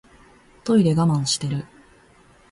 [0.63, 1.63] トイレ我慢してる